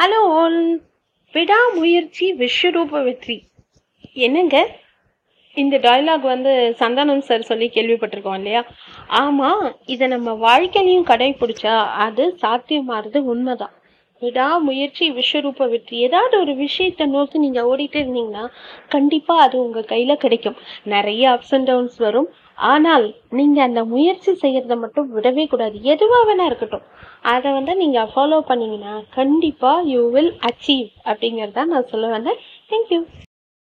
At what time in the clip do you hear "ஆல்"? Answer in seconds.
0.34-0.60